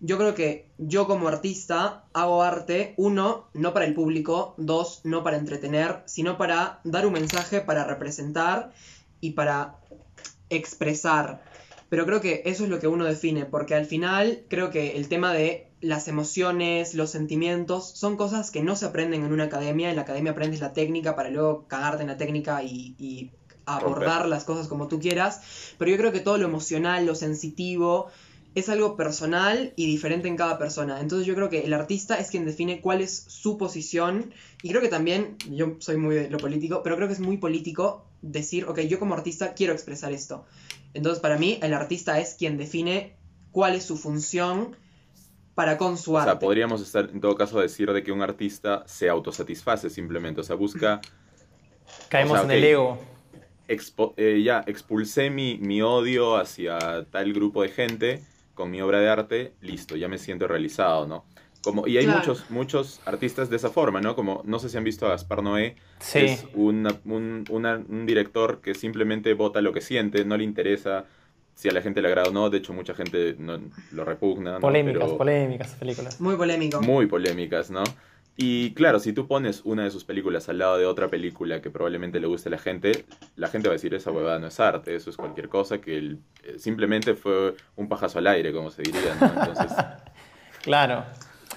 [0.04, 5.22] Yo creo que yo como artista hago arte, uno, no para el público, dos, no
[5.22, 8.72] para entretener, sino para dar un mensaje, para representar
[9.20, 9.76] y para
[10.50, 11.44] expresar.
[11.88, 15.06] Pero creo que eso es lo que uno define, porque al final creo que el
[15.08, 19.90] tema de las emociones, los sentimientos, son cosas que no se aprenden en una academia.
[19.90, 23.30] En la academia aprendes la técnica para luego cagarte en la técnica y,
[23.64, 25.74] abordar las cosas como tú quieras.
[25.78, 28.08] Pero yo creo que todo lo emocional, lo sensitivo,
[28.54, 31.00] es algo personal y diferente en cada persona.
[31.00, 34.32] Entonces yo creo que el artista es quien define cuál es su posición.
[34.62, 37.38] Y creo que también, yo soy muy de lo político, pero creo que es muy
[37.38, 40.44] político decir, ok, yo como artista quiero expresar esto.
[40.92, 43.16] Entonces para mí el artista es quien define
[43.52, 44.76] cuál es su función
[45.54, 46.30] para con su arte.
[46.30, 50.42] O sea, podríamos estar en todo caso decir de que un artista se autosatisface simplemente,
[50.42, 51.00] o sea, busca...
[52.08, 52.98] Caemos en el ego.
[54.16, 58.22] Eh, ya, expulsé mi, mi odio hacia tal grupo de gente
[58.54, 61.24] con mi obra de arte, listo, ya me siento realizado, ¿no?
[61.62, 64.16] Como, y hay muchos, muchos artistas de esa forma, ¿no?
[64.16, 65.76] Como, no sé si han visto a Gaspar Noé,
[66.12, 71.06] es un, un, director que simplemente vota lo que siente, no le interesa
[71.54, 73.60] si a la gente le agrada o no, de hecho mucha gente no,
[73.92, 74.58] lo repugna.
[74.58, 76.20] Polémicas, polémicas películas.
[76.20, 76.80] Muy polémico.
[76.80, 77.84] Muy polémicas, ¿no?
[78.36, 81.70] Y claro, si tú pones una de sus películas al lado de otra película que
[81.70, 83.04] probablemente le guste a la gente,
[83.36, 86.16] la gente va a decir, esa huevada no es arte, eso es cualquier cosa que
[86.44, 89.26] eh, simplemente fue un pajazo al aire, como se diría, ¿no?
[89.26, 89.72] Entonces...
[90.62, 91.04] claro.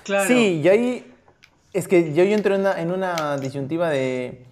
[0.04, 0.28] claro.
[0.28, 1.14] Sí, y ahí
[1.72, 4.46] es que yo, yo entro en una, en una disyuntiva de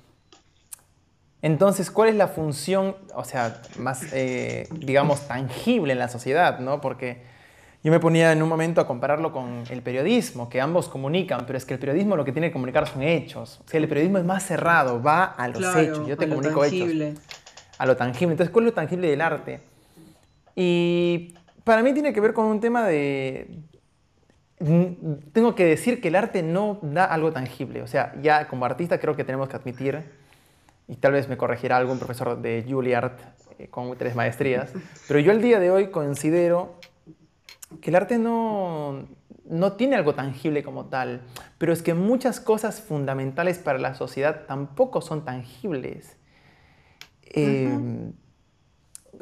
[1.44, 6.60] entonces, ¿cuál es la función, o sea, más, eh, digamos, tangible en la sociedad?
[6.60, 6.80] ¿no?
[6.80, 7.22] Porque
[7.84, 11.58] yo me ponía en un momento a compararlo con el periodismo, que ambos comunican, pero
[11.58, 13.60] es que el periodismo lo que tiene que comunicar son hechos.
[13.66, 16.08] O sea, el periodismo es más cerrado, va a los hechos.
[16.08, 17.20] Yo te comunico hechos.
[17.78, 18.34] A lo tangible.
[18.34, 19.60] Entonces, ¿cuál es lo tangible del arte?
[20.56, 21.34] Y
[21.66, 23.60] para mí tiene que ver con un tema de...
[25.34, 27.82] Tengo que decir que el arte no da algo tangible.
[27.82, 30.04] O sea, ya como artista creo que tenemos que admitir
[30.88, 33.12] y tal vez me corregirá algún profesor de Juilliard
[33.60, 34.72] eh, con tres maestrías,
[35.08, 36.76] pero yo el día de hoy considero
[37.82, 39.08] que el arte no,
[39.46, 41.22] no tiene algo tangible como tal,
[41.58, 46.18] pero es que muchas cosas fundamentales para la sociedad tampoco son tangibles.
[47.24, 47.70] Eh,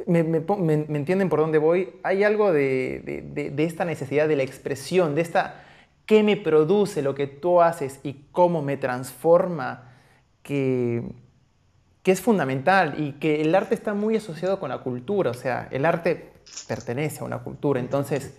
[0.07, 1.89] me, entienden por dónde voy?
[2.03, 3.01] Hay algo de,
[3.33, 5.63] de, de, esta necesidad de la expresión, de esta
[6.05, 9.93] qué me produce lo que tú haces y cómo me transforma,
[10.43, 11.03] que,
[12.03, 15.67] que es fundamental y que el arte está muy asociado con la cultura, o sea,
[15.71, 16.31] el arte
[16.67, 17.79] pertenece a una cultura.
[17.79, 18.37] Entonces,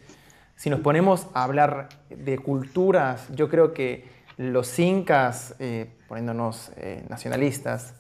[0.63, 4.05] si nos ponemos a hablar de culturas, yo creo que
[4.37, 7.97] los incas, eh, poniéndonos eh, nacionalistas,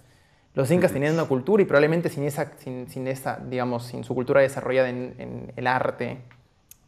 [0.54, 4.42] los incas tenían una cultura y probablemente sin esa, sin, esa digamos, sin su cultura
[4.42, 6.18] desarrollada en, el arte,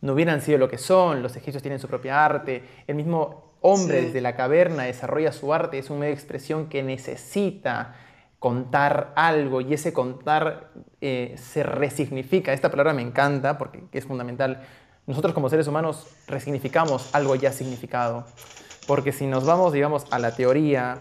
[0.01, 1.25] no hubieran sido lo que son.
[1.25, 2.63] Los egipcios tienen su propia arte.
[2.87, 5.81] El mismo hombre desde la caverna desarrolla su arte.
[5.81, 7.97] Es un medio de expresión que necesita
[8.39, 12.53] contar algo y ese contar eh, se resignifica.
[12.53, 14.61] Esta palabra me encanta porque es fundamental.
[15.07, 18.25] Nosotros como seres humanos resignificamos algo ya significado.
[18.87, 20.99] Porque si nos vamos, digamos, a la teoría,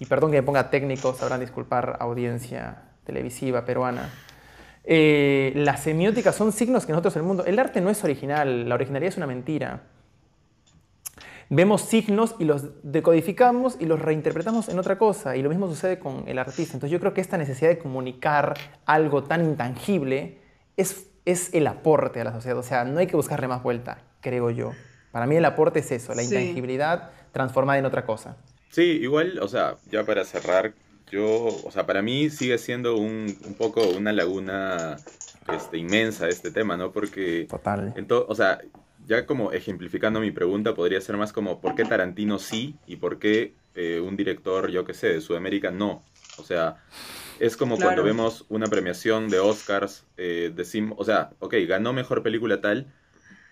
[0.00, 4.10] y perdón que me ponga técnico, sabrán disculpar audiencia televisiva peruana,
[4.84, 7.44] eh, las semióticas son signos que nosotros en el mundo...
[7.44, 9.82] El arte no es original, la originalidad es una mentira.
[11.48, 15.36] vemos signos y los decodificamos y los reinterpretamos en otra cosa.
[15.36, 16.74] Y lo mismo sucede con el artista.
[16.74, 18.54] Entonces yo creo que esta necesidad de comunicar
[18.86, 20.38] algo tan intangible
[20.76, 22.58] es, es el aporte a la sociedad.
[22.58, 24.72] O sea, no hay que buscarle más vuelta, creo yo.
[25.10, 28.36] Para mí el aporte es eso, la intangibilidad transformada en otra cosa.
[28.70, 30.72] Sí, igual, o sea, ya para cerrar,
[31.10, 34.96] yo, o sea, para mí sigue siendo un, un poco una laguna
[35.54, 36.92] este, inmensa este tema, ¿no?
[36.92, 37.46] Porque...
[37.50, 37.94] Total.
[38.08, 38.60] o sea,
[39.06, 43.18] ya como ejemplificando mi pregunta, podría ser más como, ¿por qué Tarantino sí y por
[43.18, 46.02] qué eh, un director, yo qué sé, de Sudamérica no?
[46.38, 46.76] O sea,
[47.42, 52.22] es como cuando vemos una premiación de Oscars, eh, decimos, o sea, ok, ganó mejor
[52.22, 52.86] película tal,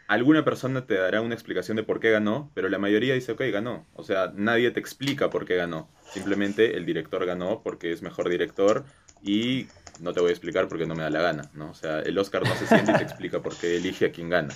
[0.06, 3.42] alguna persona te dará una explicación de por qué ganó, pero la mayoría dice, ok,
[3.52, 3.88] ganó.
[3.94, 5.90] O sea, nadie te explica por qué ganó.
[6.08, 8.84] Simplemente el director ganó porque es mejor director
[9.24, 9.66] y
[9.98, 11.70] no te voy a explicar porque no me da la gana, ¿no?
[11.70, 14.28] O sea, el Oscar no se siente y te explica por qué elige a quien
[14.28, 14.54] gana.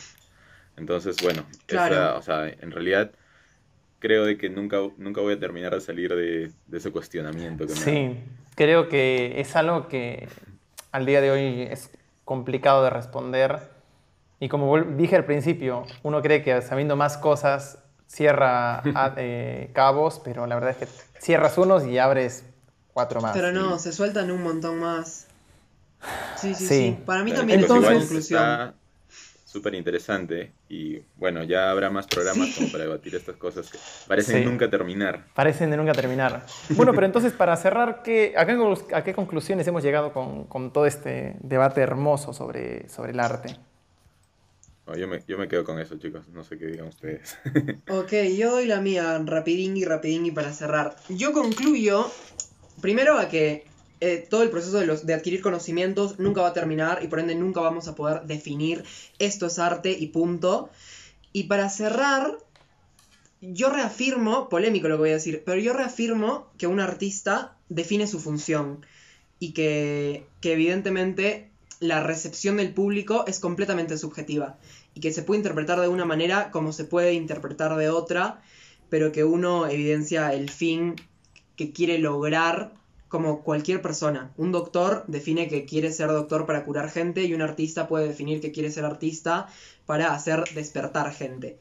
[0.76, 1.44] Entonces, bueno,
[2.16, 3.10] o sea, en realidad
[4.04, 7.66] creo de que nunca, nunca voy a terminar de salir de, ese cuestionamiento.
[7.66, 8.18] Que sí,
[8.54, 10.28] creo que es algo que
[10.92, 11.90] al día de hoy es
[12.26, 13.60] complicado de responder
[14.40, 18.82] y como dije al principio, uno cree que sabiendo más cosas cierra
[19.16, 20.88] eh, cabos, pero la verdad es que
[21.18, 22.44] cierras unos y abres
[22.92, 23.32] cuatro más.
[23.32, 25.28] Pero no, se sueltan un montón más.
[26.36, 26.98] Sí, sí, sí.
[27.06, 28.74] Para mí también Entonces, es conclusión.
[29.54, 34.44] Súper interesante y bueno, ya habrá más programas como para debatir estas cosas que parecen
[34.44, 35.26] nunca terminar.
[35.32, 36.44] Parecen de nunca terminar.
[36.70, 41.36] Bueno, pero entonces para cerrar, ¿qué, a, qué, conclusiones hemos llegado con, con, todo este
[41.38, 43.56] debate hermoso sobre, sobre el arte?
[44.98, 46.26] yo, me, yo me quedo con eso, chicos.
[46.30, 47.38] No sé qué digan ustedes.
[47.88, 50.96] ok, yo doy la mía rapidingui, rapidingui para cerrar.
[51.08, 52.10] Yo concluyo,
[52.80, 53.68] primero a que
[54.04, 57.20] eh, todo el proceso de, los, de adquirir conocimientos nunca va a terminar y por
[57.20, 58.84] ende nunca vamos a poder definir
[59.18, 60.68] esto es arte y punto.
[61.32, 62.36] Y para cerrar,
[63.40, 68.06] yo reafirmo, polémico lo que voy a decir, pero yo reafirmo que un artista define
[68.06, 68.84] su función
[69.38, 74.58] y que, que evidentemente la recepción del público es completamente subjetiva
[74.92, 78.42] y que se puede interpretar de una manera como se puede interpretar de otra,
[78.90, 80.94] pero que uno evidencia el fin
[81.56, 82.83] que quiere lograr
[83.14, 84.32] como cualquier persona.
[84.36, 88.40] Un doctor define que quiere ser doctor para curar gente y un artista puede definir
[88.40, 89.46] que quiere ser artista
[89.86, 91.60] para hacer despertar gente.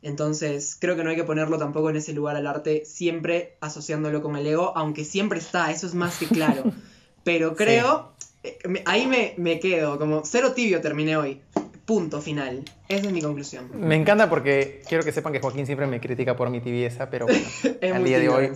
[0.00, 4.22] Entonces, creo que no hay que ponerlo tampoco en ese lugar al arte, siempre asociándolo
[4.22, 6.70] con el ego, aunque siempre está, eso es más que claro.
[7.24, 8.12] Pero creo
[8.44, 11.40] eh, ahí me, quedo, como cero tibio terminé hoy.
[11.84, 12.62] Punto final.
[12.88, 13.68] Esa es mi conclusión.
[13.74, 17.26] Me encanta porque quiero que sepan que Joaquín siempre me critica por mi tibieza, pero
[17.26, 17.44] bueno,
[17.80, 18.50] el día de hoy,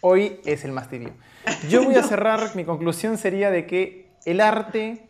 [0.00, 1.10] hoy es el más tibio.
[1.68, 5.06] Yo voy a cerrar, mi conclusión sería de que el arte,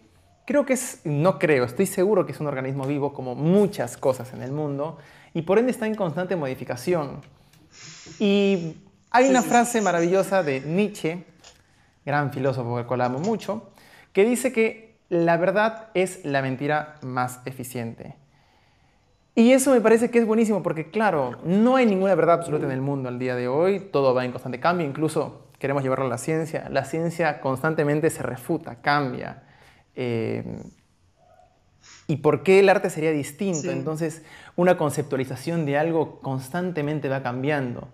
[0.47, 4.33] creo que es, no creo, estoy seguro que es un organismo vivo como muchas cosas
[4.33, 4.99] en el mundo
[5.35, 7.21] y por ende está en constante modificación.
[8.19, 8.77] Y
[9.11, 11.25] hay una frase maravillosa de Nietzsche,
[12.05, 13.71] gran filósofo que cual mucho,
[14.13, 18.17] que dice que la verdad es la mentira más eficiente.
[19.39, 22.73] Y eso me parece que es buenísimo porque, claro, no hay ninguna verdad absoluta en
[22.73, 26.09] el mundo al día de hoy, todo va en constante cambio, incluso queremos llevarlo a
[26.09, 29.45] la ciencia, la ciencia constantemente se refuta, cambia.
[29.95, 30.43] Eh,
[32.09, 33.71] ¿Y por qué el arte sería distinto?
[33.71, 34.25] Entonces,
[34.57, 37.87] una conceptualización de algo constantemente va cambiando.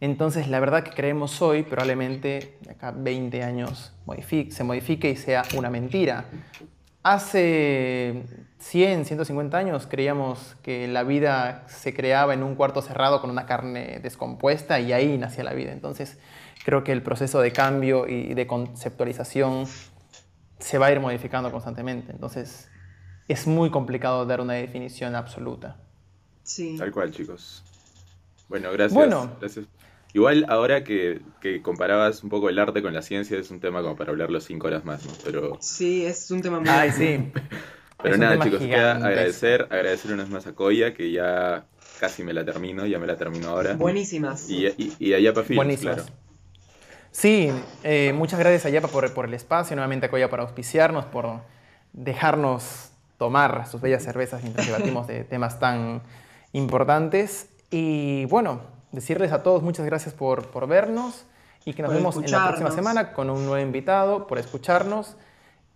[0.00, 3.92] Entonces, la verdad que creemos hoy, probablemente de acá 20 años
[4.48, 6.24] se modifique y sea una mentira.
[7.08, 8.22] Hace
[8.58, 13.46] 100, 150 años creíamos que la vida se creaba en un cuarto cerrado con una
[13.46, 15.72] carne descompuesta y ahí nacía la vida.
[15.72, 16.18] Entonces,
[16.66, 19.64] creo que el proceso de cambio y de conceptualización
[20.58, 22.12] se va a ir modificando constantemente.
[22.12, 22.68] Entonces,
[23.26, 25.78] es muy complicado dar una definición absoluta.
[26.42, 26.76] Sí.
[26.76, 27.64] Tal cual, chicos.
[28.50, 28.92] Bueno, gracias.
[28.92, 29.64] Bueno, gracias
[30.14, 31.20] Igual ahora que,
[31.62, 34.66] comparabas un poco el arte con la ciencia es un tema como para hablarlo cinco
[34.66, 35.12] horas más, ¿no?
[35.24, 35.58] Pero...
[35.60, 36.68] Sí, es un tema muy...
[36.68, 37.32] Ay, sí.
[38.02, 41.66] Pero nada, chicos, queda agradecer, agradecer una vez más a Koya, que ya
[41.98, 43.74] casi me la termino, ya me la termino ahora.
[43.74, 44.48] Buenísimas.
[44.48, 46.04] Y, y, y a Yapa Films, claro.
[47.10, 47.50] Sí,
[47.82, 51.40] eh, muchas gracias a Yapa por, por el espacio, nuevamente a Koya por auspiciarnos, por
[51.92, 56.02] dejarnos tomar sus bellas cervezas mientras debatimos de temas tan
[56.52, 57.48] importantes.
[57.70, 58.60] Y bueno,
[58.92, 61.24] decirles a todos muchas gracias por, por vernos
[61.64, 65.16] y que nos vemos en la próxima semana con un nuevo invitado, por escucharnos.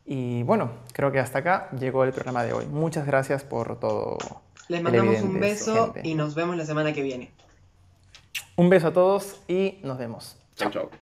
[0.05, 2.67] Y bueno, creo que hasta acá llegó el programa de hoy.
[2.67, 4.19] Muchas gracias por todo.
[4.69, 7.31] Les mandamos un beso y nos vemos la semana que viene.
[8.57, 10.37] Un beso a todos y nos vemos.
[10.57, 11.02] Chao, chao.